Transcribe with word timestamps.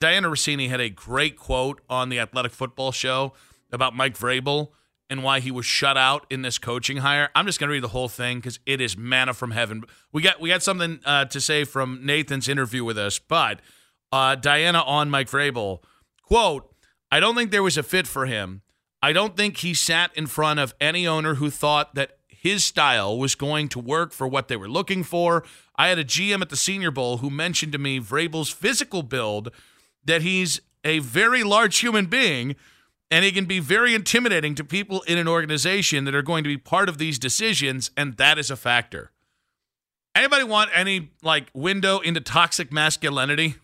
Dianna 0.00 0.30
Russini 0.30 0.68
had 0.68 0.80
a 0.80 0.90
great 0.90 1.36
quote 1.36 1.80
on 1.88 2.08
the 2.08 2.18
Athletic 2.18 2.52
Football 2.52 2.92
Show 2.92 3.32
about 3.72 3.94
Mike 3.94 4.16
Vrabel 4.16 4.70
and 5.10 5.22
why 5.22 5.40
he 5.40 5.50
was 5.50 5.66
shut 5.66 5.96
out 5.96 6.26
in 6.30 6.42
this 6.42 6.58
coaching 6.58 6.98
hire. 6.98 7.30
I'm 7.34 7.46
just 7.46 7.60
going 7.60 7.68
to 7.68 7.72
read 7.72 7.82
the 7.82 7.88
whole 7.88 8.08
thing 8.08 8.38
because 8.38 8.58
it 8.66 8.80
is 8.80 8.96
manna 8.96 9.34
from 9.34 9.50
heaven. 9.50 9.84
We 10.12 10.22
got 10.22 10.40
we 10.40 10.48
got 10.48 10.62
something 10.62 11.00
uh, 11.04 11.26
to 11.26 11.40
say 11.40 11.64
from 11.64 12.00
Nathan's 12.04 12.48
interview 12.48 12.84
with 12.84 12.98
us, 12.98 13.18
but 13.18 13.60
uh, 14.12 14.34
Diana 14.36 14.82
on 14.82 15.10
Mike 15.10 15.28
Vrabel 15.28 15.82
quote: 16.22 16.74
I 17.10 17.20
don't 17.20 17.34
think 17.34 17.50
there 17.50 17.62
was 17.62 17.76
a 17.76 17.82
fit 17.82 18.06
for 18.06 18.26
him. 18.26 18.62
I 19.02 19.12
don't 19.12 19.36
think 19.36 19.58
he 19.58 19.74
sat 19.74 20.16
in 20.16 20.26
front 20.26 20.60
of 20.60 20.74
any 20.80 21.06
owner 21.06 21.34
who 21.34 21.50
thought 21.50 21.94
that 21.94 22.18
his 22.28 22.64
style 22.64 23.18
was 23.18 23.34
going 23.34 23.68
to 23.68 23.78
work 23.78 24.12
for 24.12 24.26
what 24.26 24.48
they 24.48 24.56
were 24.56 24.68
looking 24.68 25.02
for. 25.02 25.44
I 25.76 25.88
had 25.88 25.98
a 25.98 26.04
GM 26.04 26.40
at 26.40 26.48
the 26.48 26.56
Senior 26.56 26.90
Bowl 26.90 27.18
who 27.18 27.28
mentioned 27.28 27.72
to 27.72 27.78
me 27.78 28.00
Vrabel's 28.00 28.50
physical 28.50 29.02
build 29.02 29.50
that 30.06 30.22
he's 30.22 30.60
a 30.84 30.98
very 31.00 31.42
large 31.42 31.78
human 31.78 32.06
being 32.06 32.56
and 33.10 33.24
he 33.24 33.32
can 33.32 33.44
be 33.44 33.60
very 33.60 33.94
intimidating 33.94 34.54
to 34.54 34.64
people 34.64 35.02
in 35.02 35.18
an 35.18 35.28
organization 35.28 36.04
that 36.04 36.14
are 36.14 36.22
going 36.22 36.44
to 36.44 36.48
be 36.48 36.58
part 36.58 36.88
of 36.88 36.98
these 36.98 37.18
decisions 37.18 37.90
and 37.96 38.16
that 38.16 38.38
is 38.38 38.50
a 38.50 38.56
factor. 38.56 39.10
Anybody 40.14 40.44
want 40.44 40.70
any 40.74 41.10
like 41.22 41.48
window 41.54 41.98
into 42.00 42.20
toxic 42.20 42.72
masculinity? 42.72 43.56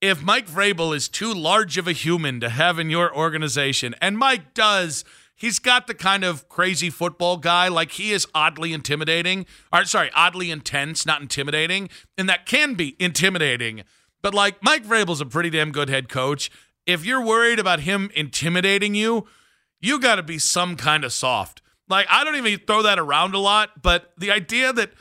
If 0.00 0.22
mike 0.22 0.46
vrabel 0.46 0.94
is 0.94 1.08
too 1.08 1.32
large 1.32 1.78
of 1.78 1.88
a 1.88 1.92
human 1.92 2.40
to 2.40 2.48
have 2.50 2.78
in 2.78 2.90
your 2.90 3.14
organization 3.16 3.94
and 4.02 4.18
mike 4.18 4.52
does 4.52 5.04
he's 5.34 5.58
got 5.58 5.86
the 5.86 5.94
kind 5.94 6.24
of 6.24 6.48
crazy 6.48 6.90
football 6.90 7.38
guy 7.38 7.68
like 7.68 7.92
he 7.92 8.12
is 8.12 8.26
oddly 8.34 8.72
intimidating 8.72 9.46
or 9.72 9.84
sorry 9.84 10.10
oddly 10.14 10.50
intense 10.50 11.06
not 11.06 11.22
intimidating 11.22 11.88
and 12.18 12.28
that 12.28 12.44
can 12.44 12.74
be 12.74 12.96
intimidating 12.98 13.82
but 14.24 14.32
like 14.32 14.56
Mike 14.62 14.86
Vrabel's 14.86 15.20
a 15.20 15.26
pretty 15.26 15.50
damn 15.50 15.70
good 15.70 15.90
head 15.90 16.08
coach. 16.08 16.50
If 16.86 17.04
you're 17.04 17.22
worried 17.22 17.58
about 17.58 17.80
him 17.80 18.10
intimidating 18.14 18.94
you, 18.94 19.26
you 19.82 20.00
got 20.00 20.16
to 20.16 20.22
be 20.22 20.38
some 20.38 20.76
kind 20.76 21.04
of 21.04 21.12
soft. 21.12 21.60
Like 21.90 22.06
I 22.08 22.24
don't 22.24 22.34
even 22.34 22.58
throw 22.66 22.82
that 22.82 22.98
around 22.98 23.34
a 23.34 23.38
lot, 23.38 23.82
but 23.82 24.14
the 24.16 24.30
idea 24.30 24.72
that 24.72 24.92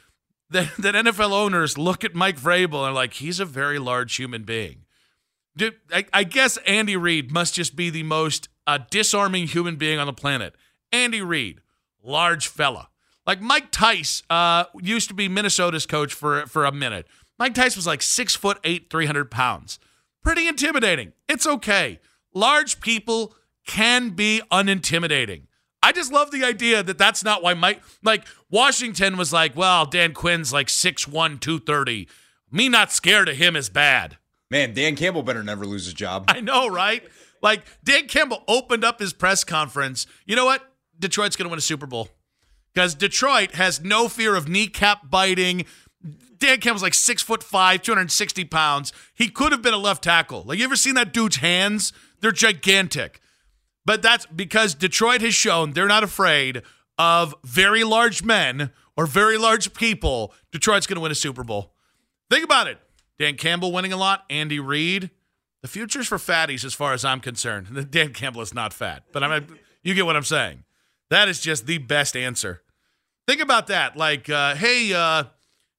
that, 0.49 0.75
that 0.77 0.93
NFL 0.93 1.31
owners 1.31 1.77
look 1.77 2.03
at 2.03 2.13
Mike 2.13 2.37
Vrabel 2.37 2.85
and 2.85 2.93
like 2.93 3.13
he's 3.13 3.39
a 3.39 3.45
very 3.45 3.79
large 3.79 4.13
human 4.17 4.43
being. 4.43 4.83
Dude, 5.55 5.75
I, 5.89 6.05
I 6.11 6.25
guess 6.25 6.57
Andy 6.67 6.97
Reid 6.97 7.31
must 7.31 7.53
just 7.53 7.77
be 7.77 7.89
the 7.89 8.03
most 8.03 8.49
uh, 8.67 8.79
disarming 8.91 9.47
human 9.47 9.77
being 9.77 9.99
on 9.99 10.05
the 10.05 10.13
planet. 10.13 10.53
Andy 10.91 11.21
Reid, 11.21 11.61
large 12.03 12.49
fella. 12.49 12.89
Like 13.25 13.39
Mike 13.39 13.71
Tice 13.71 14.21
uh, 14.29 14.65
used 14.81 15.07
to 15.07 15.13
be 15.13 15.29
Minnesota's 15.29 15.85
coach 15.85 16.13
for 16.13 16.45
for 16.45 16.65
a 16.65 16.73
minute. 16.73 17.07
Mike 17.39 17.53
Tice 17.53 17.75
was 17.75 17.87
like 17.87 18.01
six 18.01 18.35
foot 18.35 18.59
eight, 18.63 18.89
300 18.89 19.31
pounds. 19.31 19.79
Pretty 20.23 20.47
intimidating. 20.47 21.13
It's 21.27 21.45
okay. 21.45 21.99
Large 22.33 22.79
people 22.79 23.35
can 23.67 24.11
be 24.11 24.41
unintimidating. 24.51 25.43
I 25.81 25.91
just 25.91 26.13
love 26.13 26.31
the 26.31 26.45
idea 26.45 26.81
that 26.81 26.97
that's 26.97 27.23
not 27.23 27.43
why 27.43 27.53
Mike, 27.53 27.81
like 28.01 28.25
Washington 28.49 29.17
was 29.17 29.33
like, 29.33 29.55
well, 29.55 29.85
Dan 29.85 30.13
Quinn's 30.13 30.53
like 30.53 30.67
6'1, 30.67 31.39
230. 31.41 32.07
Me 32.51 32.69
not 32.69 32.91
scared 32.91 33.27
of 33.27 33.35
him 33.35 33.55
is 33.55 33.69
bad. 33.69 34.17
Man, 34.49 34.73
Dan 34.73 34.95
Campbell 34.95 35.23
better 35.23 35.43
never 35.43 35.65
lose 35.65 35.85
his 35.85 35.93
job. 35.93 36.25
I 36.27 36.39
know, 36.39 36.67
right? 36.67 37.03
Like 37.41 37.63
Dan 37.83 38.07
Campbell 38.07 38.43
opened 38.47 38.85
up 38.85 38.99
his 38.99 39.11
press 39.11 39.43
conference. 39.43 40.07
You 40.25 40.35
know 40.35 40.45
what? 40.45 40.63
Detroit's 40.97 41.35
going 41.35 41.45
to 41.45 41.49
win 41.49 41.57
a 41.57 41.61
Super 41.61 41.85
Bowl 41.85 42.09
because 42.73 42.95
Detroit 42.95 43.55
has 43.55 43.81
no 43.81 44.07
fear 44.07 44.35
of 44.35 44.47
kneecap 44.47 45.09
biting, 45.09 45.65
Dan 46.43 46.59
Campbell's 46.59 46.83
like 46.83 46.93
six 46.93 47.21
foot 47.21 47.41
five, 47.41 47.81
260 47.83 48.43
pounds. 48.43 48.91
He 49.13 49.29
could 49.29 49.53
have 49.53 49.61
been 49.61 49.73
a 49.73 49.77
left 49.77 50.03
tackle. 50.03 50.43
Like, 50.45 50.59
you 50.59 50.65
ever 50.65 50.75
seen 50.75 50.95
that 50.95 51.13
dude's 51.13 51.37
hands? 51.37 51.93
They're 52.19 52.33
gigantic. 52.33 53.21
But 53.85 54.01
that's 54.01 54.25
because 54.25 54.75
Detroit 54.75 55.21
has 55.21 55.33
shown 55.33 55.71
they're 55.71 55.87
not 55.87 56.03
afraid 56.03 56.61
of 56.99 57.33
very 57.45 57.85
large 57.85 58.23
men 58.23 58.71
or 58.97 59.05
very 59.05 59.37
large 59.37 59.73
people. 59.73 60.33
Detroit's 60.51 60.85
going 60.85 60.95
to 60.95 61.01
win 61.01 61.13
a 61.13 61.15
Super 61.15 61.45
Bowl. 61.45 61.75
Think 62.29 62.43
about 62.43 62.67
it. 62.67 62.77
Dan 63.17 63.37
Campbell 63.37 63.71
winning 63.71 63.93
a 63.93 63.97
lot, 63.97 64.25
Andy 64.29 64.59
Reid. 64.59 65.11
The 65.61 65.69
future's 65.69 66.09
for 66.09 66.17
fatties 66.17 66.65
as 66.65 66.73
far 66.73 66.91
as 66.91 67.05
I'm 67.05 67.21
concerned. 67.21 67.87
Dan 67.91 68.11
Campbell 68.11 68.41
is 68.41 68.53
not 68.53 68.73
fat, 68.73 69.03
but 69.13 69.23
I'm 69.23 69.47
you 69.81 69.93
get 69.93 70.05
what 70.05 70.17
I'm 70.17 70.23
saying. 70.23 70.65
That 71.09 71.29
is 71.29 71.39
just 71.39 71.67
the 71.67 71.77
best 71.77 72.17
answer. 72.17 72.63
Think 73.29 73.41
about 73.41 73.67
that. 73.67 73.95
Like, 73.95 74.29
uh, 74.29 74.55
hey, 74.55 74.93
uh, 74.93 75.25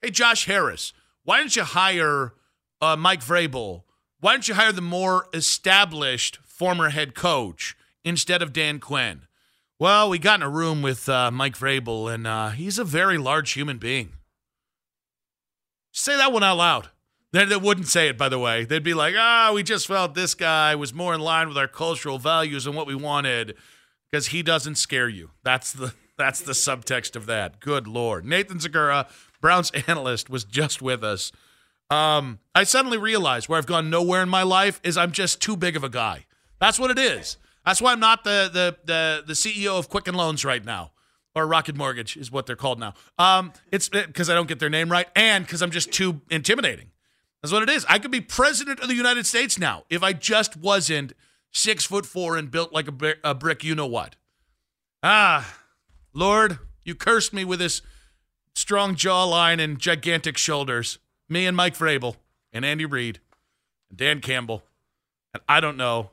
Hey, 0.05 0.11
Josh 0.11 0.45
Harris, 0.45 0.93
why 1.23 1.39
don't 1.39 1.57
you 1.57 1.63
hire 1.63 2.35
uh, 2.79 2.95
Mike 2.95 3.25
Vrabel? 3.25 3.85
Why 4.21 4.33
don't 4.33 4.47
you 4.47 4.53
hire 4.53 4.71
the 4.71 4.83
more 4.83 5.29
established 5.33 6.41
former 6.45 6.91
head 6.91 7.15
coach 7.15 7.75
instead 8.05 8.43
of 8.43 8.53
Dan 8.53 8.81
Quinn? 8.81 9.23
Well, 9.79 10.11
we 10.11 10.19
got 10.19 10.41
in 10.41 10.43
a 10.43 10.51
room 10.51 10.83
with 10.83 11.09
uh, 11.09 11.31
Mike 11.31 11.57
Vrabel, 11.57 12.13
and 12.13 12.27
uh, 12.27 12.51
he's 12.51 12.79
a 12.79 12.85
very 12.85 13.17
large 13.17 13.53
human 13.53 13.79
being. 13.79 14.13
Say 15.91 16.19
that 16.19 16.35
one 16.35 16.43
out 16.43 16.59
loud. 16.59 16.91
They, 17.33 17.47
they 17.47 17.57
wouldn't 17.57 17.89
say 17.89 18.09
it, 18.09 18.19
by 18.19 18.29
the 18.29 18.39
way. 18.39 18.67
They'd 18.67 18.85
be 18.85 18.93
like, 18.93 19.15
ah, 19.17 19.53
we 19.55 19.63
just 19.63 19.87
felt 19.87 20.15
this 20.15 20.35
guy 20.35 20.75
was 20.75 20.93
more 20.93 21.15
in 21.15 21.23
line 21.23 21.49
with 21.49 21.57
our 21.57 21.67
cultural 21.67 22.19
values 22.19 22.67
and 22.67 22.77
what 22.77 22.87
we 22.87 22.95
wanted 22.95 23.55
because 24.11 24.27
he 24.27 24.43
doesn't 24.43 24.75
scare 24.75 25.09
you. 25.09 25.31
That's 25.43 25.73
the 25.73 25.95
that's 26.19 26.41
the 26.41 26.53
subtext 26.53 27.17
of 27.17 27.25
that. 27.27 27.59
Good 27.59 27.89
Lord. 27.89 28.25
Nathan 28.25 28.59
Zegura, 28.59 29.09
Browns 29.44 29.71
analyst, 29.87 30.31
was 30.31 30.43
just 30.44 30.81
with 30.81 31.05
us. 31.05 31.31
Um, 31.91 32.38
I 32.55 32.65
suddenly 32.65 32.97
realized 32.97 33.47
where 33.47 33.59
I've 33.59 33.66
gone 33.66 33.91
nowhere 33.91 34.22
in 34.22 34.28
my 34.31 34.43
life 34.43 34.81
is 34.82 34.97
I'm 34.97 35.12
just 35.12 35.43
too 35.43 35.55
big 35.55 35.77
of 35.77 35.84
a 35.84 35.91
guy. 35.91 36.25
That's 36.60 36.78
what 36.78 36.91
it 36.91 36.99
is. 36.99 37.37
That's 37.66 37.82
why 37.82 37.93
I'm 37.93 38.00
not 38.00 38.25
the 38.25 38.49
the 38.50 38.77
the, 38.87 39.22
the 39.27 39.32
CEO 39.34 39.78
of 39.78 39.91
Quicken 39.91 40.15
Loans 40.15 40.47
right 40.47 40.65
now, 40.65 40.93
or 41.34 41.47
Rocket 41.47 41.77
Mortgage 41.77 42.16
is 42.16 42.32
what 42.32 42.47
they're 42.47 42.56
called 42.56 42.81
now. 42.81 42.94
Um, 43.19 43.53
it's 43.71 43.91
because 43.91 44.31
I 44.31 44.34
don't 44.34 44.49
get 44.49 44.60
their 44.60 44.71
name 44.71 44.91
right, 44.91 45.09
and 45.15 45.44
because 45.44 45.61
I'm 45.61 45.71
just 45.71 45.93
too 45.93 46.22
intimidating. 46.31 46.91
That's 47.43 47.53
what 47.53 47.62
it 47.62 47.69
is. 47.69 47.84
I 47.87 47.99
could 47.99 48.11
be 48.11 48.22
president 48.22 48.81
of 48.81 48.88
the 48.88 48.94
United 48.94 49.26
States 49.26 49.59
now 49.59 49.84
if 49.91 50.03
I 50.03 50.15
just 50.15 50.56
wasn't 50.56 51.12
six 51.53 51.84
foot 51.84 52.06
four 52.06 52.38
and 52.38 52.50
built 52.50 52.72
like 52.72 52.88
a. 52.88 53.15
A 53.22 53.34
brick 53.34 53.62
you 53.62 53.75
know 53.75 53.87
what? 53.87 54.16
Ah, 55.03 55.59
Lord, 56.15 56.61
you 56.82 56.94
cursed 56.94 57.34
me 57.34 57.44
with 57.44 57.59
this 57.59 57.82
strong 58.55 58.95
jawline 58.95 59.63
and 59.63 59.79
gigantic 59.79 60.39
shoulders. 60.39 60.99
Me 61.29 61.47
and 61.47 61.57
Mike 61.57 61.77
Vrabel 61.77 62.17
and 62.53 62.65
Andy 62.65 62.85
Reid 62.85 63.21
and 63.91 63.99
Dan 63.99 64.21
Campbell. 64.21 64.63
And 65.33 65.43
I 65.49 65.61
don't 65.61 65.77
know, 65.77 66.11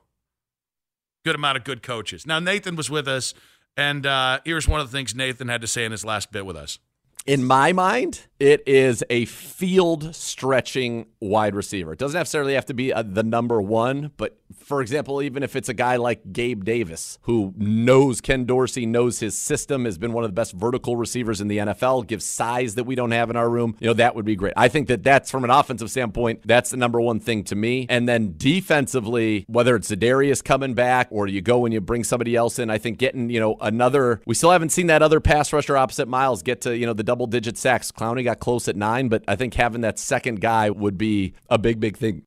good 1.23 1.35
amount 1.35 1.57
of 1.57 1.63
good 1.63 1.83
coaches. 1.83 2.25
Now, 2.25 2.39
Nathan 2.39 2.75
was 2.75 2.89
with 2.89 3.07
us, 3.07 3.33
and 3.77 4.05
uh, 4.05 4.39
here's 4.45 4.67
one 4.67 4.79
of 4.79 4.89
the 4.89 4.97
things 4.97 5.13
Nathan 5.13 5.47
had 5.47 5.61
to 5.61 5.67
say 5.67 5.85
in 5.85 5.91
his 5.91 6.03
last 6.03 6.31
bit 6.31 6.45
with 6.45 6.55
us 6.55 6.79
in 7.25 7.43
my 7.43 7.71
mind, 7.71 8.21
it 8.39 8.63
is 8.65 9.03
a 9.11 9.25
field 9.25 10.15
stretching 10.15 11.05
wide 11.19 11.53
receiver. 11.53 11.93
It 11.93 11.99
doesn't 11.99 12.17
necessarily 12.17 12.55
have 12.55 12.65
to 12.65 12.73
be 12.73 12.89
a, 12.89 12.97
uh, 12.97 13.03
the 13.03 13.21
number 13.21 13.61
one, 13.61 14.11
but 14.17 14.39
for 14.63 14.81
example, 14.81 15.21
even 15.21 15.43
if 15.43 15.55
it's 15.55 15.69
a 15.69 15.75
guy 15.75 15.97
like 15.97 16.33
Gabe 16.33 16.63
Davis, 16.63 17.19
who 17.23 17.53
knows 17.55 18.19
Ken 18.19 18.45
Dorsey, 18.45 18.87
knows 18.87 19.19
his 19.19 19.37
system, 19.37 19.85
has 19.85 19.99
been 19.99 20.11
one 20.11 20.23
of 20.23 20.29
the 20.29 20.33
best 20.33 20.53
vertical 20.53 20.95
receivers 20.95 21.39
in 21.39 21.47
the 21.47 21.59
NFL, 21.59 22.07
gives 22.07 22.25
size 22.25 22.73
that 22.75 22.85
we 22.85 22.95
don't 22.95 23.11
have 23.11 23.29
in 23.29 23.35
our 23.35 23.49
room, 23.49 23.77
you 23.79 23.87
know, 23.87 23.93
that 23.93 24.15
would 24.15 24.25
be 24.25 24.35
great. 24.35 24.53
I 24.57 24.67
think 24.67 24.87
that 24.87 25.03
that's 25.03 25.29
from 25.29 25.43
an 25.43 25.51
offensive 25.51 25.91
standpoint, 25.91 26.41
that's 26.43 26.71
the 26.71 26.77
number 26.77 26.99
one 26.99 27.19
thing 27.19 27.43
to 27.45 27.55
me. 27.55 27.85
And 27.89 28.09
then 28.09 28.33
defensively, 28.37 29.45
whether 29.47 29.75
it's 29.75 29.91
Za'Darius 29.91 30.43
coming 30.43 30.73
back 30.73 31.07
or 31.11 31.27
you 31.27 31.41
go 31.41 31.65
and 31.65 31.73
you 31.73 31.79
bring 31.79 32.03
somebody 32.03 32.35
else 32.35 32.57
in, 32.57 32.71
I 32.71 32.79
think 32.79 32.97
getting, 32.97 33.29
you 33.29 33.39
know, 33.39 33.57
another, 33.61 34.21
we 34.25 34.33
still 34.33 34.51
haven't 34.51 34.69
seen 34.69 34.87
that 34.87 35.03
other 35.03 35.19
pass 35.19 35.53
rusher 35.53 35.77
opposite 35.77 36.07
Myles 36.07 36.41
get 36.41 36.61
to, 36.61 36.75
you 36.75 36.87
know, 36.87 36.93
the 36.93 37.03
double 37.11 37.27
digit 37.27 37.57
sacks. 37.57 37.91
Clowney 37.91 38.23
got 38.23 38.39
close 38.39 38.69
at 38.69 38.77
nine, 38.77 39.09
but 39.09 39.21
I 39.27 39.35
think 39.35 39.53
having 39.55 39.81
that 39.81 39.99
second 39.99 40.39
guy 40.39 40.69
would 40.69 40.97
be 40.97 41.33
a 41.49 41.57
big, 41.57 41.81
big 41.81 41.97
thing. 41.97 42.23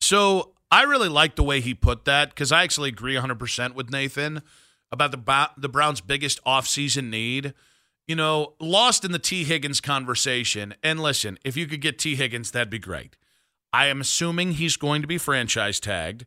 So 0.00 0.54
I 0.70 0.84
really 0.84 1.10
like 1.10 1.36
the 1.36 1.42
way 1.42 1.60
he 1.60 1.74
put 1.74 2.06
that 2.06 2.30
because 2.30 2.50
I 2.50 2.62
actually 2.62 2.88
agree 2.88 3.16
100% 3.16 3.74
with 3.74 3.90
Nathan 3.90 4.40
about 4.90 5.10
the 5.10 5.50
the 5.58 5.68
Browns' 5.68 6.00
biggest 6.00 6.42
offseason 6.46 7.10
need. 7.10 7.52
You 8.08 8.16
know, 8.16 8.54
lost 8.58 9.04
in 9.04 9.12
the 9.12 9.18
Tee 9.18 9.44
Higgins 9.44 9.82
conversation. 9.82 10.74
And 10.82 11.00
listen, 11.00 11.38
if 11.44 11.54
you 11.54 11.66
could 11.66 11.82
get 11.82 11.98
Tee 11.98 12.16
Higgins, 12.16 12.50
that'd 12.50 12.70
be 12.70 12.78
great. 12.78 13.18
I 13.74 13.88
am 13.88 14.00
assuming 14.00 14.52
he's 14.52 14.78
going 14.78 15.02
to 15.02 15.08
be 15.08 15.18
franchise 15.18 15.80
tagged. 15.80 16.24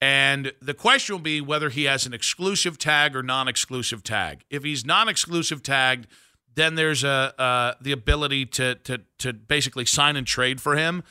And 0.00 0.52
the 0.60 0.74
question 0.74 1.14
will 1.14 1.22
be 1.22 1.40
whether 1.40 1.68
he 1.68 1.84
has 1.84 2.06
an 2.06 2.12
exclusive 2.12 2.76
tag 2.76 3.14
or 3.14 3.22
non-exclusive 3.22 4.02
tag. 4.02 4.44
If 4.50 4.64
he's 4.64 4.84
non-exclusive 4.84 5.62
tagged, 5.62 6.08
then 6.56 6.74
there's 6.74 7.04
a 7.04 7.32
uh, 7.40 7.74
the 7.80 7.92
ability 7.92 8.46
to 8.46 8.74
to 8.76 9.02
to 9.18 9.32
basically 9.32 9.84
sign 9.84 10.16
and 10.16 10.26
trade 10.26 10.60
for 10.60 10.76
him. 10.76 11.04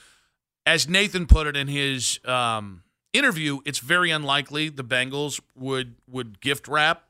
As 0.65 0.89
Nathan 0.89 1.27
put 1.27 1.45
it 1.47 1.55
in 1.55 1.67
his 1.67 2.19
um, 2.25 2.83
interview, 3.13 3.59
it's 3.65 3.79
very 3.79 4.11
unlikely 4.11 4.69
the 4.69 4.83
Bengals 4.83 5.39
would 5.55 5.95
would 6.07 6.41
gift 6.41 6.67
wrap 6.67 7.03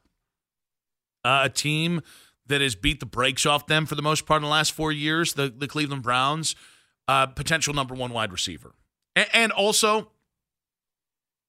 uh, 1.24 1.42
a 1.46 1.50
team 1.50 2.02
that 2.48 2.62
has 2.62 2.76
beat 2.76 3.00
the 3.00 3.06
brakes 3.06 3.46
off 3.46 3.66
them 3.66 3.86
for 3.86 3.96
the 3.96 4.02
most 4.02 4.26
part 4.26 4.40
in 4.40 4.44
the 4.44 4.50
last 4.50 4.74
four 4.74 4.92
years. 4.92 5.34
The 5.34 5.48
the 5.50 5.68
Cleveland 5.68 6.04
Browns, 6.04 6.56
uh, 7.08 7.28
potential 7.28 7.74
number 7.74 7.96
one 7.96 8.12
wide 8.12 8.32
receiver, 8.32 8.76
a- 9.16 9.36
and 9.36 9.52
also 9.54 10.12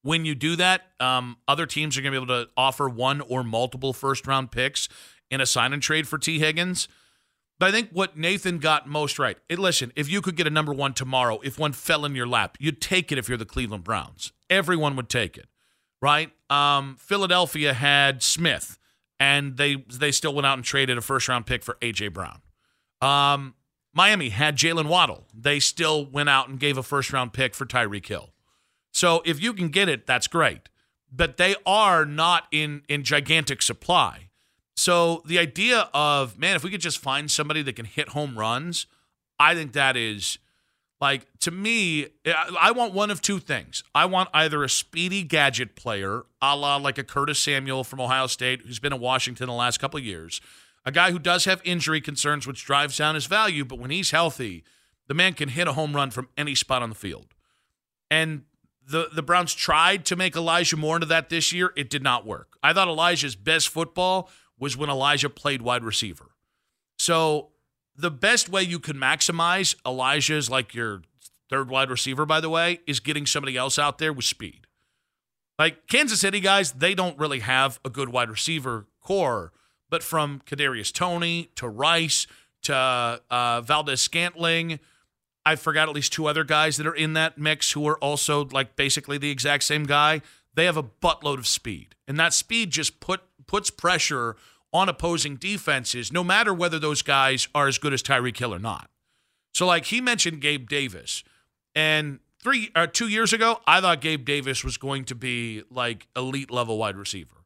when 0.02 0.24
you 0.24 0.36
do 0.36 0.54
that, 0.54 0.82
um, 1.00 1.36
other 1.48 1.66
teams 1.66 1.98
are 1.98 2.00
going 2.00 2.12
to 2.12 2.20
be 2.20 2.24
able 2.32 2.44
to 2.44 2.48
offer 2.56 2.88
one 2.88 3.20
or 3.22 3.42
multiple 3.42 3.92
first 3.92 4.24
round 4.28 4.52
picks 4.52 4.88
in 5.30 5.40
a 5.40 5.46
sign 5.46 5.72
and 5.72 5.82
trade 5.82 6.08
for 6.08 6.18
Tee 6.18 6.38
Higgins. 6.38 6.88
But 7.58 7.70
I 7.70 7.72
think 7.72 7.90
what 7.90 8.16
Nathan 8.16 8.58
got 8.58 8.86
most 8.86 9.18
right. 9.18 9.38
It, 9.48 9.58
listen, 9.58 9.92
if 9.96 10.10
you 10.10 10.20
could 10.20 10.36
get 10.36 10.46
a 10.46 10.50
number 10.50 10.74
one 10.74 10.92
tomorrow, 10.92 11.40
if 11.42 11.58
one 11.58 11.72
fell 11.72 12.04
in 12.04 12.14
your 12.14 12.26
lap, 12.26 12.56
you'd 12.60 12.80
take 12.80 13.10
it 13.10 13.18
if 13.18 13.28
you're 13.28 13.38
the 13.38 13.46
Cleveland 13.46 13.84
Browns. 13.84 14.32
Everyone 14.50 14.94
would 14.96 15.08
take 15.08 15.38
it, 15.38 15.46
right? 16.02 16.30
Um, 16.50 16.96
Philadelphia 16.98 17.72
had 17.72 18.22
Smith, 18.22 18.78
and 19.18 19.56
they 19.56 19.76
they 19.92 20.12
still 20.12 20.34
went 20.34 20.46
out 20.46 20.58
and 20.58 20.64
traded 20.64 20.98
a 20.98 21.00
first 21.00 21.28
round 21.28 21.46
pick 21.46 21.62
for 21.62 21.74
AJ 21.80 22.12
Brown. 22.12 22.42
Um, 23.00 23.54
Miami 23.94 24.28
had 24.28 24.56
Jaylen 24.56 24.88
Waddle. 24.88 25.26
They 25.34 25.58
still 25.58 26.04
went 26.04 26.28
out 26.28 26.48
and 26.48 26.60
gave 26.60 26.76
a 26.76 26.82
first 26.82 27.12
round 27.12 27.32
pick 27.32 27.54
for 27.54 27.64
Tyreek 27.64 28.06
Hill. 28.06 28.34
So 28.92 29.22
if 29.24 29.42
you 29.42 29.54
can 29.54 29.68
get 29.70 29.88
it, 29.88 30.06
that's 30.06 30.26
great. 30.26 30.68
But 31.10 31.38
they 31.38 31.56
are 31.64 32.04
not 32.04 32.44
in 32.52 32.82
in 32.88 33.02
gigantic 33.02 33.62
supply. 33.62 34.28
So 34.76 35.22
the 35.24 35.38
idea 35.38 35.88
of 35.94 36.38
man, 36.38 36.54
if 36.54 36.62
we 36.62 36.70
could 36.70 36.80
just 36.80 36.98
find 36.98 37.30
somebody 37.30 37.62
that 37.62 37.74
can 37.74 37.86
hit 37.86 38.10
home 38.10 38.38
runs, 38.38 38.86
I 39.38 39.54
think 39.54 39.72
that 39.72 39.96
is 39.96 40.38
like 41.00 41.26
to 41.40 41.50
me. 41.50 42.06
Eh, 42.24 42.32
I 42.60 42.70
want 42.72 42.92
one 42.92 43.10
of 43.10 43.22
two 43.22 43.38
things. 43.38 43.82
I 43.94 44.04
want 44.04 44.28
either 44.34 44.62
a 44.62 44.68
speedy 44.68 45.22
gadget 45.22 45.76
player, 45.76 46.24
a 46.42 46.54
la 46.56 46.76
like 46.76 46.98
a 46.98 47.04
Curtis 47.04 47.38
Samuel 47.38 47.84
from 47.84 48.00
Ohio 48.00 48.26
State, 48.26 48.62
who's 48.62 48.78
been 48.78 48.92
in 48.92 49.00
Washington 49.00 49.46
the 49.46 49.54
last 49.54 49.78
couple 49.78 49.98
of 49.98 50.04
years, 50.04 50.40
a 50.84 50.92
guy 50.92 51.10
who 51.10 51.18
does 51.18 51.46
have 51.46 51.60
injury 51.64 52.00
concerns, 52.00 52.46
which 52.46 52.64
drives 52.64 52.96
down 52.96 53.14
his 53.14 53.26
value, 53.26 53.64
but 53.64 53.78
when 53.78 53.90
he's 53.90 54.10
healthy, 54.10 54.62
the 55.08 55.14
man 55.14 55.34
can 55.34 55.48
hit 55.48 55.66
a 55.66 55.72
home 55.72 55.96
run 55.96 56.10
from 56.10 56.28
any 56.36 56.54
spot 56.54 56.82
on 56.82 56.90
the 56.90 56.94
field. 56.94 57.34
And 58.10 58.42
the 58.86 59.08
the 59.12 59.22
Browns 59.22 59.54
tried 59.54 60.04
to 60.06 60.16
make 60.16 60.36
Elijah 60.36 60.76
Moore 60.76 60.96
into 60.96 61.06
that 61.06 61.28
this 61.28 61.52
year. 61.52 61.72
It 61.76 61.90
did 61.90 62.02
not 62.02 62.26
work. 62.26 62.56
I 62.62 62.72
thought 62.72 62.88
Elijah's 62.88 63.34
best 63.34 63.68
football 63.68 64.30
was 64.58 64.76
when 64.76 64.90
Elijah 64.90 65.30
played 65.30 65.62
wide 65.62 65.84
receiver. 65.84 66.30
So 66.98 67.50
the 67.96 68.10
best 68.10 68.48
way 68.48 68.62
you 68.62 68.78
can 68.78 68.96
maximize 68.96 69.74
Elijah's 69.86 70.50
like 70.50 70.74
your 70.74 71.02
third 71.48 71.70
wide 71.70 71.90
receiver, 71.90 72.26
by 72.26 72.40
the 72.40 72.50
way, 72.50 72.80
is 72.86 73.00
getting 73.00 73.26
somebody 73.26 73.56
else 73.56 73.78
out 73.78 73.98
there 73.98 74.12
with 74.12 74.24
speed. 74.24 74.66
Like 75.58 75.86
Kansas 75.86 76.20
City 76.20 76.40
guys, 76.40 76.72
they 76.72 76.94
don't 76.94 77.18
really 77.18 77.40
have 77.40 77.80
a 77.84 77.90
good 77.90 78.10
wide 78.10 78.28
receiver 78.28 78.86
corps, 79.00 79.52
but 79.88 80.02
from 80.02 80.42
Kadarius 80.46 80.92
Toney 80.92 81.50
to 81.54 81.68
Rice 81.68 82.26
to 82.62 83.20
uh, 83.30 83.60
Valdes-Scantling, 83.62 84.80
I 85.46 85.54
forgot 85.54 85.88
at 85.88 85.94
least 85.94 86.12
two 86.12 86.26
other 86.26 86.44
guys 86.44 86.76
that 86.76 86.86
are 86.86 86.94
in 86.94 87.12
that 87.12 87.38
mix 87.38 87.72
who 87.72 87.86
are 87.86 87.98
also 87.98 88.46
like 88.46 88.76
basically 88.76 89.16
the 89.16 89.30
exact 89.30 89.62
same 89.64 89.84
guy. 89.84 90.20
They 90.54 90.64
have 90.64 90.76
a 90.76 90.82
buttload 90.82 91.38
of 91.38 91.46
speed, 91.46 91.94
and 92.08 92.18
that 92.18 92.34
speed 92.34 92.70
just 92.70 92.98
put 92.98 93.22
puts 93.46 93.70
pressure 93.70 94.36
on 94.72 94.88
opposing 94.88 95.36
defenses, 95.36 96.12
no 96.12 96.22
matter 96.22 96.52
whether 96.52 96.78
those 96.78 97.02
guys 97.02 97.48
are 97.54 97.66
as 97.68 97.78
good 97.78 97.92
as 97.92 98.02
Tyreek 98.02 98.36
Hill 98.36 98.54
or 98.54 98.58
not. 98.58 98.90
So, 99.54 99.66
like 99.66 99.86
he 99.86 100.00
mentioned, 100.00 100.40
Gabe 100.40 100.68
Davis, 100.68 101.24
and 101.74 102.20
three 102.42 102.70
or 102.76 102.82
uh, 102.82 102.86
two 102.86 103.08
years 103.08 103.32
ago, 103.32 103.60
I 103.66 103.80
thought 103.80 104.00
Gabe 104.00 104.24
Davis 104.24 104.62
was 104.62 104.76
going 104.76 105.04
to 105.06 105.14
be 105.14 105.62
like 105.70 106.08
elite 106.14 106.50
level 106.50 106.78
wide 106.78 106.96
receiver 106.96 107.44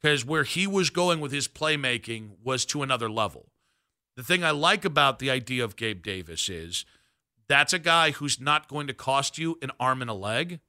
because 0.00 0.24
where 0.24 0.44
he 0.44 0.66
was 0.66 0.90
going 0.90 1.20
with 1.20 1.32
his 1.32 1.48
playmaking 1.48 2.30
was 2.42 2.64
to 2.66 2.82
another 2.82 3.10
level. 3.10 3.46
The 4.16 4.22
thing 4.22 4.42
I 4.44 4.50
like 4.50 4.84
about 4.84 5.18
the 5.18 5.30
idea 5.30 5.64
of 5.64 5.76
Gabe 5.76 6.02
Davis 6.02 6.48
is 6.48 6.84
that's 7.48 7.72
a 7.72 7.78
guy 7.78 8.12
who's 8.12 8.40
not 8.40 8.68
going 8.68 8.86
to 8.86 8.94
cost 8.94 9.38
you 9.38 9.58
an 9.62 9.70
arm 9.80 10.00
and 10.00 10.10
a 10.10 10.14
leg. 10.14 10.60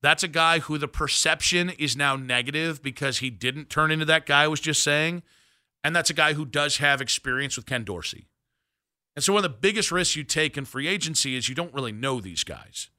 That's 0.00 0.22
a 0.22 0.28
guy 0.28 0.60
who 0.60 0.78
the 0.78 0.88
perception 0.88 1.70
is 1.70 1.96
now 1.96 2.16
negative 2.16 2.82
because 2.82 3.18
he 3.18 3.30
didn't 3.30 3.68
turn 3.68 3.90
into 3.90 4.04
that 4.04 4.26
guy 4.26 4.44
I 4.44 4.48
was 4.48 4.60
just 4.60 4.82
saying. 4.82 5.22
And 5.82 5.94
that's 5.94 6.10
a 6.10 6.14
guy 6.14 6.34
who 6.34 6.44
does 6.44 6.78
have 6.78 7.00
experience 7.00 7.56
with 7.56 7.66
Ken 7.66 7.84
Dorsey. 7.84 8.28
And 9.16 9.24
so 9.24 9.32
one 9.32 9.44
of 9.44 9.50
the 9.50 9.58
biggest 9.58 9.90
risks 9.90 10.14
you 10.14 10.22
take 10.22 10.56
in 10.56 10.64
free 10.64 10.86
agency 10.86 11.34
is 11.34 11.48
you 11.48 11.54
don't 11.54 11.74
really 11.74 11.92
know 11.92 12.20
these 12.20 12.44
guys. 12.44 12.90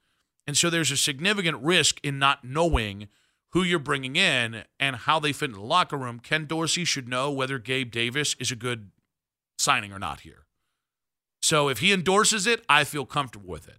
And 0.45 0.57
so 0.57 0.69
there's 0.69 0.91
a 0.91 0.97
significant 0.97 1.61
risk 1.61 1.99
in 2.03 2.19
not 2.19 2.43
knowing 2.43 3.07
who 3.51 3.63
you're 3.63 3.79
bringing 3.79 4.15
in 4.15 4.63
and 4.79 4.95
how 4.95 5.19
they 5.19 5.31
fit 5.31 5.49
in 5.49 5.55
the 5.55 5.61
locker 5.61 5.97
room. 5.97 6.19
Ken 6.19 6.45
Dorsey 6.45 6.85
should 6.85 7.07
know 7.07 7.31
whether 7.31 7.59
Gabe 7.59 7.91
Davis 7.91 8.35
is 8.39 8.51
a 8.51 8.55
good 8.55 8.91
signing 9.57 9.93
or 9.93 9.99
not 9.99 10.21
here. 10.21 10.45
So 11.41 11.69
if 11.69 11.79
he 11.79 11.93
endorses 11.93 12.45
it, 12.45 12.63
I 12.67 12.83
feel 12.83 13.05
comfortable 13.05 13.49
with 13.49 13.67
it. 13.67 13.77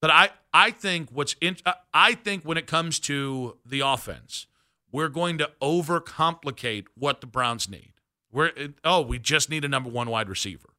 But 0.00 0.10
I, 0.10 0.30
I 0.52 0.70
think 0.70 1.10
what's 1.12 1.36
in, 1.40 1.56
uh, 1.66 1.74
I 1.92 2.14
think 2.14 2.44
when 2.44 2.56
it 2.56 2.66
comes 2.66 2.98
to 3.00 3.58
the 3.64 3.80
offense, 3.80 4.46
we're 4.90 5.08
going 5.08 5.38
to 5.38 5.50
overcomplicate 5.62 6.86
what 6.94 7.20
the 7.20 7.26
Browns 7.26 7.68
need. 7.68 7.92
We're 8.32 8.52
oh, 8.84 9.00
we 9.02 9.18
just 9.18 9.50
need 9.50 9.64
a 9.64 9.68
number 9.68 9.90
one 9.90 10.08
wide 10.08 10.28
receiver. 10.28 10.70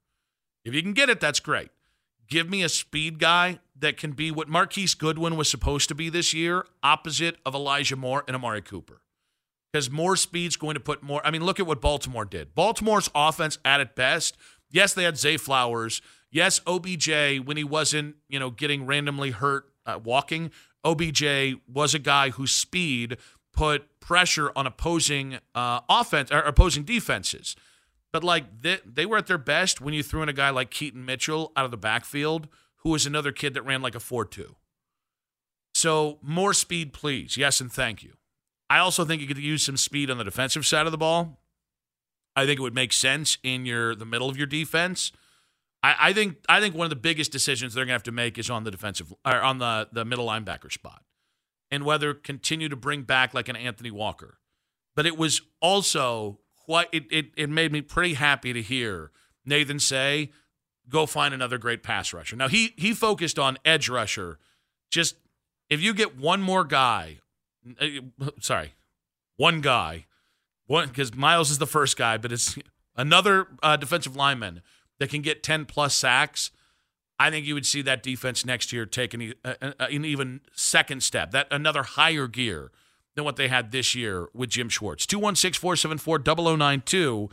If 0.64 0.74
you 0.74 0.82
can 0.82 0.94
get 0.94 1.10
it, 1.10 1.20
that's 1.20 1.40
great. 1.40 1.70
Give 2.28 2.50
me 2.50 2.64
a 2.64 2.70
speed 2.70 3.20
guy 3.20 3.60
that 3.78 3.98
can 3.98 4.14
be 4.14 4.32
what 4.32 4.48
Marquise 4.48 4.94
Goodwin 4.94 5.36
was 5.36 5.50
supposed 5.50 5.90
to 5.90 5.96
be 5.96 6.10
this 6.10 6.34
year, 6.34 6.66
opposite 6.82 7.38
of 7.46 7.54
Elijah 7.54 7.98
Moore 7.98 8.24
and 8.28 8.36
Amari 8.36 8.62
Cooper. 8.62 9.02
Because 9.72 9.90
more 9.90 10.16
speed's 10.16 10.56
going 10.56 10.76
to 10.76 10.80
put 10.80 11.04
more. 11.04 11.26
I 11.26 11.32
mean, 11.32 11.44
look 11.44 11.60
at 11.60 11.68
what 11.68 11.82
Baltimore 11.82 12.26
did. 12.26 12.56
Baltimore's 12.56 13.10
offense 13.14 13.58
at 13.66 13.82
its 13.82 13.92
best. 13.96 14.38
Yes, 14.70 14.94
they 14.94 15.04
had 15.04 15.18
Zay 15.18 15.38
Flowers. 15.38 16.02
Yes, 16.32 16.62
OBJ, 16.66 17.42
when 17.44 17.58
he 17.58 17.64
wasn't, 17.64 18.16
you 18.30 18.40
know, 18.40 18.50
getting 18.50 18.86
randomly 18.86 19.32
hurt 19.32 19.66
uh, 19.86 20.00
walking, 20.02 20.52
OBJ 20.84 21.56
was 21.68 21.94
a 21.94 22.00
guy 22.00 22.30
whose 22.30 22.52
speed 22.52 23.18
put 23.54 24.00
pressure 24.00 24.52
on 24.56 24.66
opposing 24.66 25.40
uh, 25.54 25.82
offense 25.90 26.32
or 26.32 26.40
opposing 26.40 26.84
defenses. 26.84 27.56
But 28.14 28.24
like 28.24 28.62
they, 28.62 28.80
they 28.86 29.06
were 29.06 29.18
at 29.18 29.28
their 29.28 29.38
best 29.38 29.82
when 29.82 29.94
you 29.94 30.04
threw 30.04 30.22
in 30.22 30.30
a 30.30 30.34
guy 30.34 30.50
like 30.50 30.72
Keaton 30.72 31.06
Mitchell 31.06 31.52
out 31.56 31.66
of 31.66 31.72
the 31.72 31.78
backfield, 31.78 32.48
who 32.78 32.90
was 32.90 33.06
another 33.06 33.32
kid 33.32 33.54
that 33.54 33.62
ran 33.64 33.82
like 33.82 33.96
a 33.96 34.00
4 34.00 34.26
2. 34.26 34.56
So 35.74 36.18
more 36.22 36.54
speed, 36.54 36.94
please. 36.94 37.38
Yes, 37.38 37.62
and 37.62 37.72
thank 37.72 38.04
you. 38.04 38.14
I 38.70 38.80
also 38.80 39.06
think 39.06 39.22
you 39.22 39.28
could 39.28 39.38
use 39.38 39.64
some 39.64 39.78
speed 39.78 40.10
on 40.10 40.18
the 40.18 40.24
defensive 40.24 40.66
side 40.66 40.86
of 40.86 40.92
the 40.92 40.98
ball. 40.98 41.42
I 42.36 42.46
think 42.46 42.60
it 42.60 42.64
would 42.64 42.76
make 42.76 42.94
sense 42.94 43.38
in 43.44 43.66
your 43.66 43.96
the 43.96 44.06
middle 44.06 44.30
of 44.30 44.38
your 44.38 44.48
defense. 44.48 45.12
I, 45.84 45.96
I 46.00 46.14
think 46.14 46.38
I 46.48 46.60
think 46.60 46.76
one 46.76 46.86
of 46.86 46.90
the 46.90 46.96
biggest 46.96 47.32
decisions 47.32 47.74
they're 47.74 47.84
going 47.84 47.90
to 47.90 47.96
have 47.96 48.04
to 48.04 48.12
make 48.12 48.38
is 48.38 48.50
on 48.50 48.64
the 48.64 48.72
defensive 48.72 49.14
or 49.26 49.42
on 49.42 49.58
the 49.58 49.90
the 49.92 50.06
middle 50.06 50.28
linebacker 50.28 50.72
spot, 50.72 51.04
and 51.70 51.84
whether 51.86 52.14
continue 52.14 52.70
to 52.70 52.76
bring 52.76 53.04
back 53.04 53.34
like 53.34 53.50
an 53.50 53.56
Anthony 53.56 53.92
Walker. 53.92 54.38
But 54.96 55.06
it 55.06 55.18
was 55.18 55.42
also 55.62 56.40
quite 56.58 56.88
it 56.92 57.06
it, 57.12 57.28
it 57.36 57.50
made 57.50 57.72
me 57.72 57.82
pretty 57.82 58.14
happy 58.14 58.54
to 58.54 58.62
hear 58.62 59.12
Nathan 59.46 59.80
say, 59.80 60.32
"Go 60.88 61.06
find 61.06 61.34
another 61.34 61.58
great 61.58 61.84
pass 61.84 62.14
rusher." 62.14 62.36
Now 62.36 62.48
he 62.48 62.74
he 62.78 62.94
focused 62.94 63.40
on 63.40 63.58
edge 63.66 63.90
rusher. 63.90 64.38
Just 64.90 65.16
if 65.70 65.82
you 65.82 65.94
get 65.94 66.18
one 66.18 66.42
more 66.42 66.64
guy, 66.64 67.20
uh, 67.80 67.88
sorry, 68.40 68.74
one 69.38 69.62
guy, 69.62 70.06
one 70.68 70.90
because 70.90 71.16
Myles 71.16 71.50
is 71.50 71.58
the 71.58 71.68
first 71.68 71.98
guy, 71.98 72.18
but 72.18 72.32
it's 72.32 72.58
another 72.96 73.48
uh, 73.64 73.78
defensive 73.78 74.16
lineman 74.16 74.62
that 75.02 75.10
can 75.10 75.24
get 75.24 75.42
10 75.42 75.66
plus 75.66 75.96
sacks, 75.96 76.52
I 77.18 77.32
think 77.32 77.48
you 77.48 77.56
would 77.56 77.66
see 77.66 77.82
that 77.82 78.04
defense 78.04 78.46
next 78.46 78.72
year 78.72 78.86
take 78.86 79.16
an, 79.16 79.34
an 79.44 80.06
even 80.06 80.42
second 80.54 81.02
step, 81.02 81.32
that 81.32 81.48
another 81.50 81.82
higher 81.82 82.28
gear 82.28 82.70
than 83.16 83.26
what 83.26 83.36
they 83.36 83.48
had 83.48 83.72
this 83.72 83.96
year 83.96 84.28
with 84.32 84.52
Jim 84.52 84.70
Schwartz. 84.70 85.08
216 85.08 85.60
474 85.60 86.20
0092. 86.20 87.30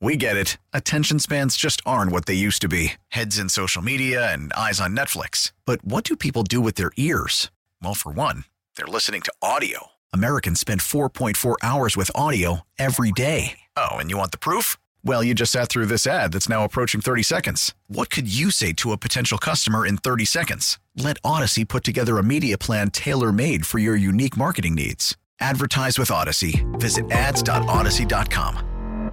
We 0.00 0.16
get 0.16 0.36
it. 0.36 0.58
Attention 0.72 1.20
spans 1.20 1.56
just 1.56 1.80
aren't 1.86 2.10
what 2.10 2.26
they 2.26 2.34
used 2.34 2.60
to 2.62 2.68
be 2.68 2.94
heads 3.08 3.38
in 3.38 3.48
social 3.48 3.80
media 3.80 4.32
and 4.32 4.52
eyes 4.54 4.80
on 4.80 4.96
Netflix. 4.96 5.52
But 5.64 5.84
what 5.84 6.02
do 6.02 6.16
people 6.16 6.42
do 6.42 6.60
with 6.60 6.74
their 6.74 6.90
ears? 6.96 7.52
Well, 7.80 7.94
for 7.94 8.10
one, 8.10 8.44
they're 8.76 8.88
listening 8.88 9.22
to 9.22 9.32
audio. 9.40 9.92
Americans 10.12 10.58
spend 10.58 10.80
4.4 10.80 11.54
hours 11.62 11.96
with 11.96 12.10
audio 12.16 12.62
every 12.76 13.12
day. 13.12 13.60
Oh, 13.76 13.92
and 13.92 14.10
you 14.10 14.18
want 14.18 14.32
the 14.32 14.38
proof? 14.38 14.76
Well, 15.06 15.22
you 15.22 15.34
just 15.34 15.52
sat 15.52 15.68
through 15.68 15.84
this 15.86 16.06
ad 16.06 16.32
that's 16.32 16.48
now 16.48 16.64
approaching 16.64 17.02
30 17.02 17.22
seconds. 17.22 17.74
What 17.88 18.08
could 18.08 18.26
you 18.26 18.50
say 18.50 18.72
to 18.74 18.92
a 18.92 18.96
potential 18.96 19.36
customer 19.36 19.86
in 19.86 19.98
30 19.98 20.24
seconds? 20.24 20.78
Let 20.96 21.20
Audacy 21.22 21.68
put 21.68 21.84
together 21.84 22.16
a 22.16 22.22
media 22.22 22.56
plan 22.56 22.90
tailor 22.90 23.30
made 23.30 23.66
for 23.66 23.78
your 23.78 23.96
unique 23.96 24.34
marketing 24.34 24.74
needs. 24.74 25.14
Advertise 25.40 25.98
with 25.98 26.08
Audacy. 26.08 26.64
Visit 26.80 27.10
ads.audacy.com. 27.10 29.10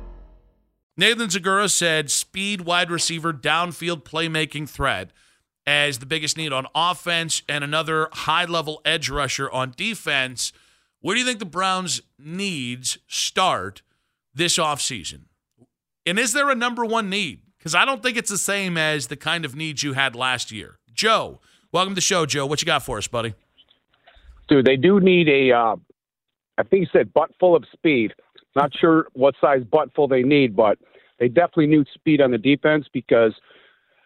Nathan 0.95 1.27
Zegura 1.27 1.69
said 1.69 2.09
speed 2.09 2.61
wide 2.61 2.89
receiver 2.89 3.33
downfield 3.33 4.03
playmaking 4.03 4.69
threat 4.69 5.11
as 5.67 5.99
the 5.99 6.05
biggest 6.05 6.37
need 6.37 6.53
on 6.53 6.67
offense 6.73 7.41
and 7.49 7.65
another 7.65 8.07
high 8.13 8.45
level 8.45 8.79
edge 8.85 9.09
rusher 9.09 9.51
on 9.51 9.73
defense. 9.75 10.53
Where 11.01 11.15
do 11.15 11.19
you 11.19 11.25
think 11.25 11.39
the 11.39 11.45
Browns' 11.45 12.01
needs 12.17 12.97
start 13.07 13.81
this 14.33 14.57
offseason? 14.57 15.23
And 16.05 16.17
is 16.17 16.33
there 16.33 16.49
a 16.49 16.55
number 16.55 16.83
one 16.83 17.09
need? 17.09 17.41
Because 17.57 17.75
I 17.75 17.85
don't 17.85 18.01
think 18.01 18.17
it's 18.17 18.29
the 18.29 18.37
same 18.37 18.75
as 18.77 19.07
the 19.07 19.15
kind 19.15 19.45
of 19.45 19.55
needs 19.55 19.83
you 19.83 19.93
had 19.93 20.15
last 20.15 20.51
year. 20.51 20.79
Joe, 20.93 21.39
welcome 21.71 21.91
to 21.93 21.95
the 21.95 22.01
show, 22.01 22.25
Joe. 22.25 22.45
What 22.45 22.61
you 22.61 22.65
got 22.65 22.83
for 22.83 22.97
us, 22.97 23.07
buddy? 23.07 23.35
Dude, 24.47 24.65
they 24.65 24.77
do 24.77 24.99
need 24.99 25.29
a, 25.29 25.55
uh, 25.55 25.75
I 26.57 26.63
think 26.63 26.81
you 26.81 26.87
said 26.91 27.13
butt 27.13 27.29
full 27.39 27.55
of 27.55 27.63
speed. 27.71 28.13
Not 28.55 28.71
sure 28.77 29.07
what 29.13 29.35
size 29.39 29.63
butt 29.63 29.93
full 29.95 30.07
they 30.07 30.23
need, 30.23 30.55
but 30.55 30.79
they 31.19 31.27
definitely 31.27 31.67
need 31.67 31.85
speed 31.93 32.19
on 32.19 32.31
the 32.31 32.37
defense 32.37 32.87
because 32.91 33.33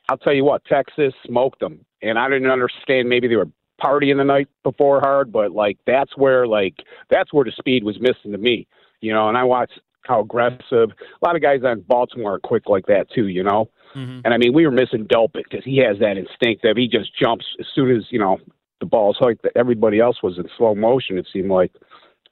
I'll 0.10 0.18
tell 0.18 0.34
you 0.34 0.44
what, 0.44 0.66
Texans 0.66 1.14
smoked 1.26 1.62
them. 1.62 1.84
And 2.02 2.20
I 2.20 2.30
didn't 2.30 2.52
understand 2.52 3.08
maybe 3.08 3.28
they 3.28 3.38
were 3.38 3.50
partying 3.82 4.18
the 4.18 4.24
night 4.26 4.48
before 4.64 5.00
hard, 5.00 5.32
but 5.32 5.52
like 5.52 5.78
that's 5.88 6.16
where 6.18 6.46
like 6.46 6.76
that's 7.10 7.34
where 7.34 7.46
the 7.46 7.54
speed 7.58 7.84
was 7.84 8.00
missing 8.00 8.34
to 8.34 8.38
me. 8.38 8.68
You 9.02 9.14
know, 9.14 9.30
and 9.30 9.38
I 9.38 9.44
watched 9.44 9.80
how 10.08 10.22
aggressive 10.22 10.62
a 10.72 11.26
lot 11.26 11.36
of 11.36 11.42
guys 11.42 11.62
on 11.64 11.82
Baltimore 11.82 12.36
are 12.36 12.40
quick 12.40 12.68
like 12.68 12.86
that 12.88 13.10
too, 13.14 13.28
you 13.28 13.44
know. 13.44 13.70
Mm-hmm. 13.96 14.22
And 14.26 14.34
I 14.34 14.38
mean, 14.38 14.54
we 14.54 14.66
were 14.66 14.72
missing 14.72 15.06
Delpit 15.06 15.44
because 15.50 15.64
he 15.64 15.78
has 15.78 15.98
that 16.00 16.18
instinctive. 16.18 16.78
He 16.78 16.88
just 16.88 17.18
jumps 17.18 17.46
as 17.60 17.66
soon 17.74 17.96
as 17.96 18.04
you 18.10 18.20
know 18.20 18.38
the 18.80 18.86
ball's 18.86 19.18
hooked. 19.20 19.44
That 19.44 19.54
everybody 19.56 20.00
else 20.00 20.22
was 20.22 20.38
in 20.38 20.50
slow 20.58 20.76
motion. 20.76 21.18
It 21.18 21.28
seemed 21.32 21.50
like. 21.50 21.72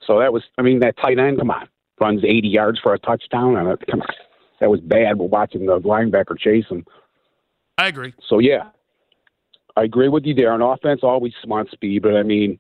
So 0.06 0.20
that 0.20 0.34
was. 0.34 0.44
I 0.58 0.62
mean, 0.62 0.80
that 0.80 0.98
tight 0.98 1.20
end. 1.20 1.40
Come 1.40 1.52
on, 1.52 1.68
runs 2.00 2.24
80 2.24 2.48
yards 2.48 2.80
for 2.80 2.94
a 2.94 3.00
touchdown. 3.00 3.56
And 3.56 3.80
come 3.90 4.02
on, 4.02 4.08
that 4.60 4.70
was 4.70 4.82
bad. 4.82 5.18
We're 5.18 5.28
watching 5.28 5.66
the 5.66 5.80
linebacker 5.80 6.38
chase 6.38 6.66
him. 6.70 6.86
I 7.78 7.88
agree. 7.88 8.14
So 8.28 8.40
yeah, 8.40 8.70
I 9.78 9.84
agree 9.84 10.10
with 10.10 10.26
you 10.26 10.34
there. 10.34 10.52
On 10.52 10.62
offense, 10.62 11.00
always 11.04 11.34
want 11.46 11.72
speed, 11.72 12.04
but 12.04 12.16
I 12.16 12.24
mean, 12.24 12.60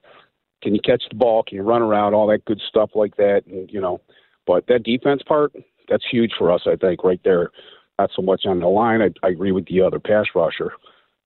can 0.61 0.73
you 0.73 0.81
catch 0.81 1.03
the 1.09 1.15
ball? 1.15 1.43
Can 1.43 1.57
you 1.57 1.63
run 1.63 1.81
around? 1.81 2.13
All 2.13 2.27
that 2.27 2.45
good 2.45 2.61
stuff 2.67 2.91
like 2.95 3.17
that, 3.17 3.43
and 3.47 3.69
you 3.69 3.81
know. 3.81 3.99
But 4.45 4.67
that 4.67 4.83
defense 4.83 5.21
part, 5.27 5.53
that's 5.89 6.03
huge 6.09 6.31
for 6.37 6.51
us. 6.51 6.61
I 6.65 6.75
think 6.75 7.03
right 7.03 7.21
there. 7.23 7.51
Not 7.99 8.09
so 8.15 8.23
much 8.23 8.45
on 8.45 8.59
the 8.59 8.67
line. 8.67 9.01
I, 9.01 9.11
I 9.25 9.29
agree 9.29 9.51
with 9.51 9.67
the 9.67 9.81
other 9.81 9.99
pass 9.99 10.25
rusher, 10.33 10.73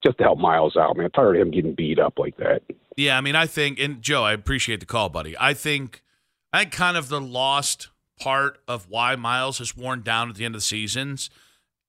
just 0.04 0.18
to 0.18 0.24
help 0.26 0.38
Myles 0.38 0.76
out. 0.76 0.98
Man, 0.98 1.06
I'm 1.06 1.12
tired 1.12 1.38
of 1.38 1.42
him 1.42 1.52
getting 1.52 1.74
beat 1.74 1.98
up 1.98 2.16
like 2.18 2.36
that. 2.38 2.62
Yeah, 2.98 3.18
I 3.18 3.22
mean, 3.22 3.36
I 3.36 3.46
think, 3.46 3.80
and 3.80 4.02
Joe, 4.02 4.24
I 4.24 4.34
appreciate 4.34 4.82
the 4.82 4.86
call, 4.86 5.08
buddy. 5.08 5.36
I 5.40 5.54
think, 5.54 6.04
I 6.52 6.60
think, 6.60 6.74
kind 6.74 6.98
of 6.98 7.08
the 7.08 7.22
lost 7.22 7.88
part 8.20 8.60
of 8.68 8.90
why 8.90 9.16
Myles 9.16 9.60
has 9.60 9.78
worn 9.78 10.02
down 10.02 10.30
at 10.30 10.36
the 10.36 10.44
end 10.44 10.56
of 10.56 10.62
the 10.62 10.66
seasons 10.66 11.30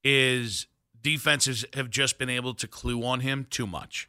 is 0.04 0.68
defenses 1.02 1.64
have 1.74 1.90
just 1.90 2.18
been 2.18 2.30
able 2.30 2.54
to 2.54 2.68
clue 2.68 3.02
on 3.02 3.20
him 3.20 3.46
too 3.50 3.66
much. 3.66 4.08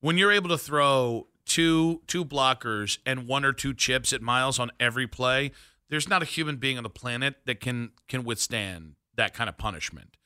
When 0.00 0.18
you're 0.18 0.32
able 0.32 0.50
to 0.50 0.58
throw 0.58 1.26
two 1.46 2.02
two 2.06 2.24
blockers 2.24 2.98
and 3.06 3.26
one 3.26 3.44
or 3.44 3.52
two 3.52 3.72
chips 3.72 4.12
at 4.12 4.20
Myles 4.20 4.58
on 4.58 4.70
every 4.78 5.06
play, 5.06 5.52
there's 5.92 6.08
not 6.08 6.22
a 6.22 6.24
human 6.24 6.56
being 6.56 6.78
on 6.78 6.82
the 6.82 6.90
planet 6.90 7.34
that 7.44 7.60
can 7.60 7.90
can 8.08 8.24
withstand 8.24 8.94
that 9.14 9.34
kind 9.34 9.50
of 9.50 9.58
punishment. 9.58 10.16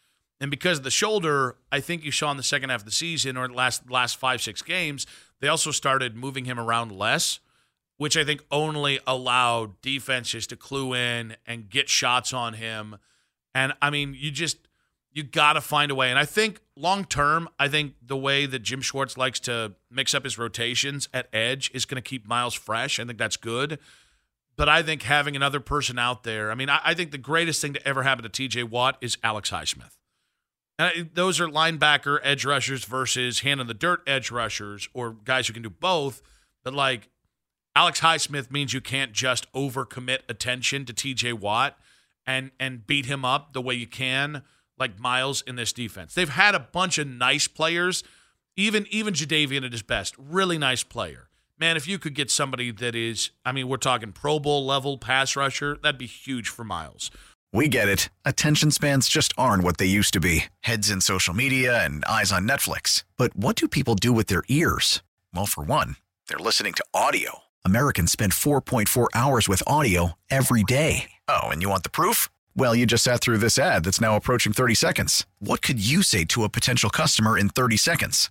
And 0.41 0.49
because 0.49 0.79
of 0.79 0.85
the 0.85 0.93
shoulder, 0.93 1.57
I 1.73 1.81
think 1.81 2.05
you 2.05 2.13
saw 2.13 2.31
in 2.31 2.37
the 2.37 2.45
second 2.45 2.71
half 2.71 2.83
of 2.83 2.85
the 2.85 2.93
season 2.93 3.37
or 3.37 3.49
last 3.49 3.91
last 3.91 4.17
five 4.17 4.41
six 4.41 4.63
games, 4.63 5.09
they 5.41 5.49
also 5.49 5.73
started 5.73 6.15
moving 6.15 6.45
him 6.45 6.61
around 6.61 6.93
less, 6.93 7.41
which 7.97 8.17
I 8.17 8.23
think 8.23 8.45
only 8.49 9.01
allowed 9.09 9.81
defenses 9.83 10.47
to 10.47 10.57
clue 10.57 10.95
in 10.95 11.35
and 11.45 11.69
get 11.69 11.89
shots 11.89 12.33
on 12.33 12.55
him. 12.55 12.99
And 13.53 13.73
I 13.83 13.91
mean, 13.91 14.15
you 14.17 14.31
just 14.31 14.69
you 15.11 15.25
got 15.25 15.55
to 15.55 15.61
find 15.61 15.91
a 15.91 15.97
way. 15.97 16.11
And 16.11 16.19
I 16.19 16.27
think 16.27 16.61
long 16.77 17.05
term, 17.05 17.49
I 17.59 17.67
think 17.67 17.95
the 18.01 18.17
way 18.17 18.47
that 18.47 18.61
Jim 18.61 18.83
Schwartz 18.83 19.17
likes 19.17 19.41
to 19.41 19.73
mix 19.91 20.15
up 20.15 20.23
his 20.23 20.39
rotations 20.39 21.09
at 21.13 21.27
edge 21.33 21.73
is 21.75 21.87
going 21.87 22.01
to 22.01 22.09
keep 22.09 22.25
Myles 22.25 22.55
fresh. 22.55 23.01
I 23.01 23.05
think 23.05 23.19
that's 23.19 23.37
good. 23.37 23.81
But 24.57 24.69
I 24.69 24.83
think 24.83 25.03
having 25.03 25.37
another 25.37 25.61
person 25.61 25.99
out 25.99 26.23
there, 26.25 26.51
I 26.51 26.55
mean, 26.55 26.71
I, 26.71 26.81
I 26.83 26.95
think 26.95 27.11
the 27.11 27.19
greatest 27.19 27.61
thing 27.61 27.75
to 27.75 27.87
ever 27.87 28.03
happen 28.03 28.29
to 28.29 28.31
TJ 28.31 28.65
Watt 28.71 28.97
is 29.01 29.19
Alex 29.23 29.51
Highsmith. 29.51 29.97
And 30.79 30.89
I, 30.89 31.09
those 31.13 31.41
are 31.41 31.47
linebacker 31.47 32.21
edge 32.23 32.45
rushers 32.45 32.85
versus 32.85 33.41
hand 33.41 33.61
in 33.61 33.67
the 33.67 33.75
dirt 33.75 34.03
edge 34.07 34.31
rushers 34.31 34.89
or 34.95 35.13
guys 35.13 35.47
who 35.47 35.53
can 35.53 35.63
do 35.63 35.71
both. 35.71 36.23
But 36.65 36.75
like 36.75 37.09
Alex 37.75 38.01
Highsmith 38.01 38.51
means 38.51 38.73
you 38.73 38.81
can't 38.81 39.13
just 39.13 39.51
overcommit 39.53 40.21
attention 40.29 40.85
to 40.87 40.95
TJ 40.95 41.35
Watt 41.35 41.79
and 42.27 42.51
and 42.59 42.87
beat 42.87 43.07
him 43.07 43.25
up 43.25 43.53
the 43.53 43.61
way 43.61 43.75
you 43.75 43.87
can 43.87 44.43
like 44.79 44.99
Myles 44.99 45.43
in 45.47 45.57
this 45.57 45.73
defense. 45.73 46.15
They've 46.15 46.29
had 46.29 46.55
a 46.55 46.61
bunch 46.61 46.99
of 46.99 47.07
nice 47.07 47.49
players, 47.49 48.03
even 48.57 48.87
even 48.91 49.15
Jadeveon 49.15 49.65
at 49.65 49.73
his 49.73 49.83
best, 49.83 50.15
really 50.19 50.59
nice 50.59 50.83
player. 50.83 51.29
Man, 51.59 51.79
if 51.79 51.89
you 51.89 51.99
could 51.99 52.15
get 52.15 52.31
somebody 52.31 52.71
that 52.71 52.95
is, 52.95 53.31
I 53.43 53.53
mean, 53.53 53.67
we're 53.67 53.79
talking 53.79 54.13
Pro 54.13 54.39
Bowl 54.39 54.67
level 54.67 54.99
pass 54.99 55.35
rusher, 55.37 55.79
that'd 55.83 55.97
be 55.97 56.07
huge 56.07 56.51
for 56.51 56.65
Myles. 56.65 57.11
We 57.51 57.69
get 57.69 57.89
it. 57.89 58.11
Attention 58.27 58.71
spans 58.71 59.09
just 59.09 59.33
aren't 59.39 59.65
what 59.65 59.79
they 59.79 59.87
used 59.87 60.13
to 60.13 60.21
be. 60.21 60.47
Heads 60.61 60.91
in 60.91 61.01
social 61.01 61.33
media 61.33 61.83
and 61.83 62.05
eyes 62.05 62.31
on 62.31 62.47
Netflix. 62.47 63.05
But 63.17 63.35
what 63.35 63.57
do 63.57 63.69
people 63.69 63.95
do 63.95 64.13
with 64.13 64.27
their 64.27 64.45
ears? 64.49 65.03
Well, 65.35 65.47
for 65.47 65.65
one, 65.65 65.97
they're 66.29 66.39
listening 66.39 66.75
to 66.75 66.85
audio. 66.93 67.45
Americans 67.65 68.13
spend 68.13 68.33
4.4 68.33 69.07
hours 69.15 69.49
with 69.49 69.63
audio 69.67 70.13
every 70.31 70.63
day. 70.63 71.13
Oh, 71.27 71.45
and 71.45 71.63
you 71.63 71.71
want 71.71 71.85
the 71.85 71.89
proof? 71.89 72.29
Well, 72.55 72.75
you 72.75 72.85
just 72.85 73.05
sat 73.05 73.23
through 73.23 73.39
this 73.39 73.59
ad 73.59 73.85
that's 73.85 74.01
now 74.01 74.15
approaching 74.15 74.53
30 74.53 74.75
seconds. 74.75 75.27
What 75.39 75.63
could 75.63 75.85
you 75.85 76.03
say 76.03 76.25
to 76.27 76.45
a 76.45 76.51
potential 76.51 76.91
customer 76.91 77.39
in 77.39 77.49
30 77.49 77.79
seconds? 77.79 78.31